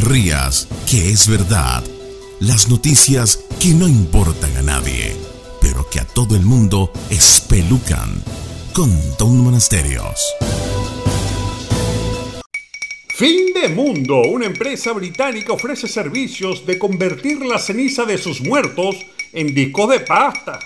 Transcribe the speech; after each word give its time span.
rías, 0.00 0.68
que 0.90 1.10
es 1.10 1.28
verdad. 1.28 1.84
Las 2.40 2.68
noticias 2.68 3.44
que 3.60 3.74
no 3.74 3.88
importan 3.88 4.56
a 4.56 4.62
nadie, 4.62 5.16
pero 5.60 5.88
que 5.88 6.00
a 6.00 6.04
todo 6.04 6.36
el 6.36 6.42
mundo 6.42 6.92
espelucan. 7.10 8.22
Con 8.72 8.90
Don 9.18 9.38
Monasterios. 9.38 10.20
Fin 13.16 13.52
de 13.54 13.68
Mundo, 13.68 14.22
una 14.22 14.46
empresa 14.46 14.92
británica 14.92 15.52
ofrece 15.52 15.86
servicios 15.86 16.66
de 16.66 16.78
convertir 16.78 17.46
la 17.46 17.60
ceniza 17.60 18.04
de 18.04 18.18
sus 18.18 18.40
muertos 18.40 18.96
en 19.32 19.54
discos 19.54 19.90
de 19.90 20.00
pasta. 20.00 20.58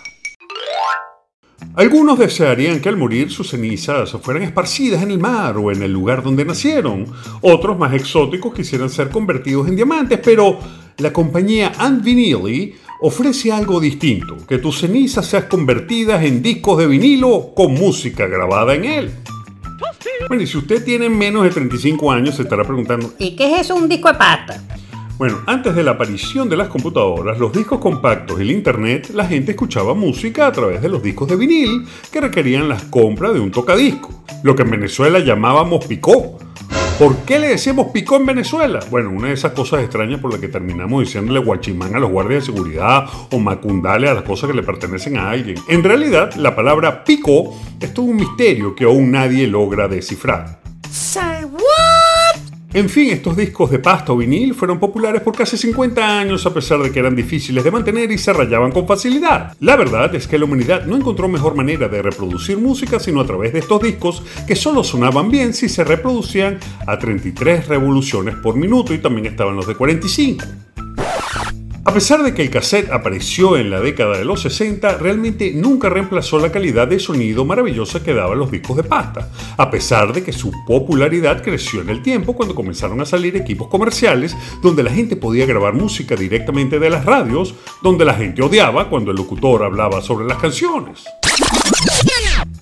Algunos 1.75 2.19
desearían 2.19 2.80
que 2.80 2.89
al 2.89 2.96
morir 2.96 3.30
sus 3.30 3.50
cenizas 3.50 4.11
fueran 4.23 4.43
esparcidas 4.43 5.03
en 5.03 5.12
el 5.12 5.18
mar 5.18 5.57
o 5.57 5.71
en 5.71 5.82
el 5.82 5.93
lugar 5.93 6.22
donde 6.22 6.45
nacieron. 6.45 7.07
Otros 7.40 7.79
más 7.79 7.95
exóticos 7.95 8.53
quisieran 8.53 8.90
ser 8.90 9.11
convertidos 9.11 9.68
en 9.68 9.76
diamantes, 9.76 10.18
pero 10.23 10.59
la 10.99 11.12
compañía 11.12 11.73
Ant 11.79 12.03
Vinyl 12.03 12.75
ofrece 13.00 13.53
algo 13.53 13.79
distinto, 13.79 14.36
que 14.49 14.59
tus 14.59 14.81
cenizas 14.81 15.26
sean 15.26 15.45
convertidas 15.49 16.25
en 16.25 16.43
discos 16.43 16.79
de 16.79 16.89
vinilo 16.89 17.53
con 17.54 17.75
música 17.75 18.26
grabada 18.26 18.75
en 18.75 18.85
él. 18.85 19.11
Bueno, 20.26 20.43
y 20.43 20.46
si 20.46 20.59
usted 20.59 20.85
tiene 20.85 21.09
menos 21.09 21.45
de 21.45 21.50
35 21.50 22.11
años, 22.11 22.35
se 22.35 22.43
estará 22.43 22.64
preguntando, 22.64 23.14
¿y 23.18 23.37
qué 23.37 23.54
es 23.54 23.61
eso 23.61 23.76
un 23.76 23.89
disco 23.89 24.09
de 24.09 24.14
pasta? 24.14 24.62
Bueno, 25.18 25.39
antes 25.46 25.75
de 25.75 25.82
la 25.82 25.90
aparición 25.90 26.49
de 26.49 26.57
las 26.57 26.68
computadoras, 26.68 27.40
los 27.40 27.53
discos 27.53 27.81
compactos 27.81 28.39
y 28.39 28.43
el 28.43 28.53
internet, 28.53 29.11
la 29.13 29.26
gente 29.26 29.50
escuchaba 29.50 29.93
música 29.93 30.46
a 30.46 30.53
través 30.53 30.81
de 30.81 30.89
los 30.89 31.03
discos 31.03 31.26
de 31.26 31.35
vinil 31.35 31.85
que 32.12 32.20
requerían 32.20 32.69
la 32.69 32.77
compra 32.89 33.33
de 33.33 33.41
un 33.41 33.50
tocadisco, 33.50 34.23
lo 34.45 34.55
que 34.55 34.62
en 34.62 34.70
Venezuela 34.70 35.19
llamábamos 35.19 35.84
picó. 35.86 36.39
¿Por 37.00 37.17
qué 37.19 37.41
le 37.41 37.48
decíamos 37.48 37.89
picó 37.89 38.15
en 38.15 38.27
Venezuela? 38.27 38.79
Bueno, 38.92 39.11
una 39.11 39.27
de 39.27 39.34
esas 39.34 39.51
cosas 39.53 39.83
extrañas 39.83 40.20
por 40.20 40.31
las 40.31 40.41
que 40.41 40.47
terminamos 40.47 41.01
diciéndole 41.01 41.41
guachimán 41.41 41.97
a 41.97 41.98
los 41.98 42.12
guardias 42.12 42.47
de 42.47 42.53
seguridad 42.53 43.05
o 43.33 43.41
macundale 43.41 44.09
a 44.09 44.14
las 44.14 44.23
cosas 44.23 44.48
que 44.48 44.55
le 44.55 44.62
pertenecen 44.62 45.17
a 45.17 45.31
alguien. 45.31 45.57
En 45.67 45.83
realidad, 45.83 46.33
la 46.37 46.55
palabra 46.55 47.03
picó 47.03 47.57
es 47.81 47.92
todo 47.92 48.07
un 48.07 48.17
misterio 48.17 48.73
que 48.77 48.85
aún 48.85 49.11
nadie 49.11 49.48
logra 49.48 49.89
descifrar. 49.89 50.61
En 52.74 52.91
fin, 52.91 53.08
estos 53.11 53.34
discos 53.34 53.70
de 53.70 53.78
pasta 53.78 54.12
o 54.12 54.16
vinil 54.19 54.52
fueron 54.52 54.78
populares 54.78 55.22
por 55.22 55.34
casi 55.34 55.56
50 55.56 56.19
años 56.19 56.44
a 56.44 56.52
pesar 56.52 56.80
de 56.80 56.92
que 56.92 56.98
eran 56.98 57.16
difíciles 57.16 57.64
de 57.64 57.70
mantener 57.70 58.12
y 58.12 58.19
se 58.19 58.30
rayaban 58.30 58.72
con 58.72 58.86
facilidad. 58.86 59.56
La 59.61 59.74
verdad 59.74 60.14
es 60.14 60.28
que 60.28 60.38
la 60.38 60.44
humanidad 60.44 60.84
no 60.84 60.94
encontró 60.94 61.28
mejor 61.28 61.55
manera 61.55 61.89
de 61.89 62.02
reproducir 62.02 62.58
música 62.58 63.00
sino 63.00 63.22
a 63.22 63.27
través 63.27 63.55
de 63.55 63.61
estos 63.61 63.83
discos 63.83 64.22
que 64.46 64.55
solo 64.55 64.84
sonaban 64.84 65.30
bien 65.30 65.55
si 65.55 65.70
se 65.70 65.83
reproducían 65.83 66.58
a 66.86 66.98
33 66.98 67.69
revoluciones 67.69 68.34
por 68.34 68.55
minuto 68.55 68.92
y 68.92 68.98
también 68.98 69.27
estaban 69.27 69.56
los 69.56 69.66
de 69.66 69.74
45. 69.74 70.44
A 71.89 71.94
pesar 71.94 72.22
de 72.22 72.34
que 72.34 72.42
el 72.42 72.50
cassette 72.50 72.92
apareció 72.92 73.56
en 73.56 73.70
la 73.70 73.81
década 73.81 74.19
de 74.19 74.25
los 74.27 74.42
60, 74.42 74.98
realmente 74.98 75.53
nunca 75.55 75.89
reemplazó 75.89 76.39
la 76.39 76.53
calidad 76.53 76.86
de 76.86 77.00
sonido 77.00 77.47
maravillosa 77.47 78.03
que 78.03 78.12
daban 78.12 78.39
los 78.39 78.50
discos 78.50 78.77
de 78.77 78.84
pasta, 78.84 79.30
a 79.56 79.70
pesar 79.70 80.12
de 80.12 80.22
que 80.22 80.34
su 80.34 80.53
popularidad 80.67 81.42
creció 81.42 81.80
en 81.80 81.89
el 81.89 82.03
tiempo 82.03 82.34
cuando 82.34 82.55
comenzaron 82.55 83.00
a 83.00 83.06
salir 83.06 83.36
equipos 83.36 83.69
comerciales 83.69 84.36
donde 84.62 84.83
la 84.83 84.91
gente 84.91 85.17
podía 85.17 85.47
grabar 85.47 85.72
música 85.72 86.14
directamente 86.14 86.78
de 86.78 86.91
las 86.91 87.06
radios, 87.06 87.55
donde 87.83 88.05
la 88.05 88.12
gente 88.12 88.42
odiaba 88.42 88.91
cuando 88.91 89.11
el 89.11 89.17
locutor 89.17 89.64
hablaba 89.64 90.02
sobre 90.02 90.27
las 90.27 90.36
canciones. 90.36 91.05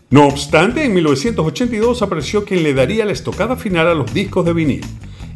No 0.08 0.28
obstante, 0.28 0.84
en 0.84 0.94
1982 0.94 2.00
apareció 2.00 2.44
quien 2.44 2.62
le 2.62 2.74
daría 2.74 3.04
la 3.04 3.10
estocada 3.10 3.56
final 3.56 3.88
a 3.88 3.94
los 3.94 4.14
discos 4.14 4.46
de 4.46 4.52
vinil 4.52 4.84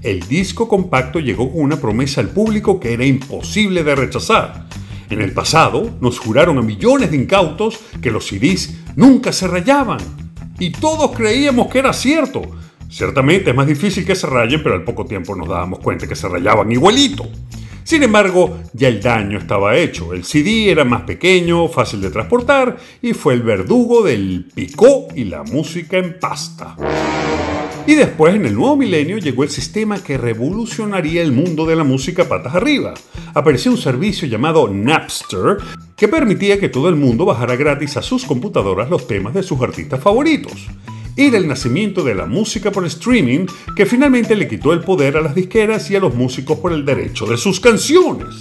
el 0.02 0.20
disco 0.26 0.66
compacto 0.66 1.20
llegó 1.20 1.52
con 1.52 1.62
una 1.62 1.76
promesa 1.76 2.20
al 2.20 2.28
público 2.28 2.80
que 2.80 2.94
era 2.94 3.04
imposible 3.04 3.84
de 3.84 3.94
rechazar. 3.94 4.66
En 5.10 5.20
el 5.20 5.32
pasado 5.32 5.90
nos 6.00 6.18
juraron 6.18 6.56
a 6.58 6.62
millones 6.62 7.10
de 7.10 7.16
incautos 7.16 7.80
que 8.00 8.10
los 8.10 8.26
CDs 8.26 8.78
nunca 8.96 9.32
se 9.32 9.46
rayaban. 9.46 9.98
Y 10.58 10.70
todos 10.70 11.10
creíamos 11.12 11.68
que 11.68 11.80
era 11.80 11.92
cierto. 11.92 12.42
Ciertamente 12.88 13.50
es 13.50 13.56
más 13.56 13.66
difícil 13.66 14.04
que 14.06 14.14
se 14.14 14.26
rayen, 14.26 14.62
pero 14.62 14.74
al 14.74 14.84
poco 14.84 15.04
tiempo 15.04 15.36
nos 15.36 15.48
dábamos 15.48 15.80
cuenta 15.80 16.06
que 16.06 16.16
se 16.16 16.28
rayaban 16.28 16.72
igualito. 16.72 17.28
Sin 17.84 18.02
embargo, 18.02 18.58
ya 18.72 18.88
el 18.88 19.00
daño 19.00 19.38
estaba 19.38 19.76
hecho. 19.76 20.14
El 20.14 20.24
CD 20.24 20.70
era 20.70 20.84
más 20.84 21.02
pequeño, 21.02 21.68
fácil 21.68 22.00
de 22.00 22.10
transportar 22.10 22.76
y 23.02 23.12
fue 23.12 23.34
el 23.34 23.42
verdugo 23.42 24.02
del 24.02 24.48
picó 24.54 25.08
y 25.14 25.24
la 25.24 25.42
música 25.42 25.98
en 25.98 26.18
pasta. 26.18 26.76
Y 27.86 27.94
después, 27.94 28.34
en 28.34 28.46
el 28.46 28.54
nuevo 28.54 28.76
milenio, 28.76 29.18
llegó 29.18 29.42
el 29.42 29.50
sistema 29.50 30.02
que 30.02 30.18
revolucionaría 30.18 31.22
el 31.22 31.32
mundo 31.32 31.66
de 31.66 31.76
la 31.76 31.84
música 31.84 32.28
patas 32.28 32.54
arriba. 32.54 32.94
Apareció 33.34 33.72
un 33.72 33.78
servicio 33.78 34.28
llamado 34.28 34.68
Napster 34.68 35.56
que 35.96 36.08
permitía 36.08 36.60
que 36.60 36.68
todo 36.68 36.88
el 36.88 36.96
mundo 36.96 37.24
bajara 37.24 37.56
gratis 37.56 37.96
a 37.96 38.02
sus 38.02 38.24
computadoras 38.24 38.90
los 38.90 39.06
temas 39.06 39.34
de 39.34 39.42
sus 39.42 39.60
artistas 39.60 40.00
favoritos. 40.00 40.68
Era 41.20 41.36
el 41.36 41.46
nacimiento 41.46 42.02
de 42.02 42.14
la 42.14 42.24
música 42.24 42.72
por 42.72 42.86
streaming 42.86 43.44
que 43.76 43.84
finalmente 43.84 44.34
le 44.34 44.48
quitó 44.48 44.72
el 44.72 44.80
poder 44.80 45.18
a 45.18 45.20
las 45.20 45.34
disqueras 45.34 45.90
y 45.90 45.96
a 45.96 46.00
los 46.00 46.14
músicos 46.14 46.58
por 46.58 46.72
el 46.72 46.82
derecho 46.82 47.26
de 47.26 47.36
sus 47.36 47.60
canciones. 47.60 48.40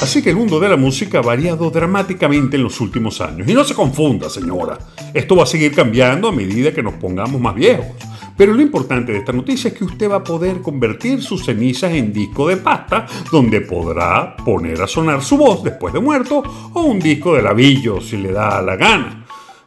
Así 0.00 0.22
que 0.22 0.30
el 0.30 0.36
mundo 0.36 0.58
de 0.58 0.70
la 0.70 0.78
música 0.78 1.18
ha 1.18 1.20
variado 1.20 1.70
dramáticamente 1.70 2.56
en 2.56 2.62
los 2.62 2.80
últimos 2.80 3.20
años. 3.20 3.46
Y 3.46 3.52
no 3.52 3.64
se 3.64 3.74
confunda, 3.74 4.30
señora. 4.30 4.78
Esto 5.12 5.36
va 5.36 5.42
a 5.42 5.46
seguir 5.46 5.74
cambiando 5.74 6.26
a 6.26 6.32
medida 6.32 6.72
que 6.72 6.82
nos 6.82 6.94
pongamos 6.94 7.38
más 7.38 7.54
viejos. 7.54 7.94
Pero 8.34 8.54
lo 8.54 8.62
importante 8.62 9.12
de 9.12 9.18
esta 9.18 9.32
noticia 9.32 9.68
es 9.68 9.74
que 9.74 9.84
usted 9.84 10.10
va 10.10 10.16
a 10.16 10.24
poder 10.24 10.62
convertir 10.62 11.22
sus 11.22 11.44
cenizas 11.44 11.92
en 11.92 12.14
disco 12.14 12.48
de 12.48 12.56
pasta, 12.56 13.04
donde 13.30 13.60
podrá 13.60 14.36
poner 14.36 14.80
a 14.80 14.86
sonar 14.86 15.22
su 15.22 15.36
voz 15.36 15.62
después 15.62 15.92
de 15.92 16.00
muerto, 16.00 16.42
o 16.72 16.80
un 16.80 16.98
disco 16.98 17.34
de 17.34 17.42
lavillo 17.42 18.00
si 18.00 18.16
le 18.16 18.32
da 18.32 18.62
la 18.62 18.76
gana. 18.76 19.21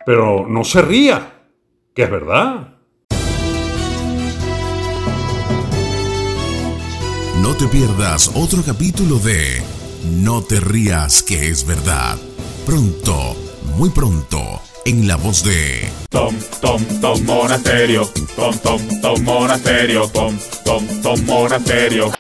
Pero 0.05 0.45
no 0.47 0.63
se 0.63 0.81
ría, 0.81 1.33
que 1.95 2.03
es 2.03 2.11
verdad. 2.11 2.75
No 7.41 7.55
te 7.55 7.67
pierdas 7.67 8.31
otro 8.35 8.61
capítulo 8.63 9.17
de 9.17 9.61
no 10.03 10.43
te 10.43 10.59
rías 10.59 11.23
que 11.23 11.49
es 11.49 11.65
verdad. 11.65 12.17
Pronto, 12.65 13.35
muy 13.77 13.89
pronto, 13.89 14.61
en 14.85 15.07
la 15.07 15.15
voz 15.15 15.43
de 15.43 15.89
Tom, 16.09 16.35
Tom, 16.61 16.81
Tom 17.01 17.23
Monasterio. 17.25 18.09
Tom, 18.35 18.57
Tom, 18.59 18.81
Tom 19.01 19.23
Monasterio. 19.23 20.07
Tom, 20.07 20.37
Tom, 20.63 20.85
Tom 21.01 21.25
Monasterio. 21.25 22.11